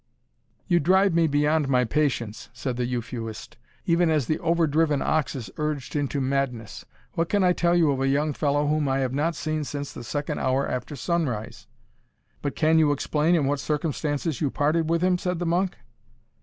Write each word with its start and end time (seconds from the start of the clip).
"You 0.65 0.79
drive 0.79 1.13
me 1.13 1.27
beyond 1.27 1.69
my 1.69 1.83
patience," 1.85 2.49
said 2.53 2.75
the 2.75 2.87
Euphuist, 2.87 3.55
"even 3.85 4.09
as 4.09 4.25
the 4.25 4.39
over 4.39 4.65
driven 4.65 4.99
ox 4.99 5.35
is 5.35 5.51
urged 5.57 5.95
into 5.95 6.19
madness! 6.19 6.85
What 7.13 7.29
can 7.29 7.43
I 7.43 7.53
tell 7.53 7.75
you 7.75 7.91
of 7.91 8.01
a 8.01 8.07
young 8.07 8.33
fellow 8.33 8.65
whom 8.65 8.89
I 8.89 8.97
have 8.97 9.13
not 9.13 9.35
seen 9.35 9.63
since 9.63 9.93
the 9.93 10.03
second 10.03 10.39
hour 10.39 10.67
after 10.67 10.95
sunrise?" 10.95 11.67
"But 12.41 12.55
can 12.55 12.79
you 12.79 12.91
explain 12.91 13.35
in 13.35 13.45
what 13.45 13.59
circumstances 13.59 14.41
you 14.41 14.49
parted 14.49 14.89
with 14.89 15.03
him?" 15.03 15.19
said 15.19 15.37
the 15.37 15.45
monk. 15.45 15.77